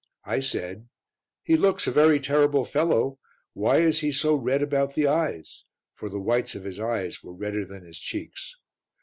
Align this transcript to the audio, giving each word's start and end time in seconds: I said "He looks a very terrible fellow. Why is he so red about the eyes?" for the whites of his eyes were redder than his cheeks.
I 0.25 0.39
said 0.39 0.87
"He 1.43 1.55
looks 1.55 1.85
a 1.85 1.91
very 1.91 2.19
terrible 2.19 2.65
fellow. 2.65 3.19
Why 3.53 3.81
is 3.81 3.99
he 3.99 4.11
so 4.11 4.33
red 4.33 4.63
about 4.63 4.95
the 4.95 5.05
eyes?" 5.05 5.63
for 5.93 6.09
the 6.09 6.17
whites 6.17 6.55
of 6.55 6.63
his 6.63 6.79
eyes 6.79 7.21
were 7.23 7.33
redder 7.35 7.65
than 7.65 7.85
his 7.85 7.99
cheeks. 7.99 8.55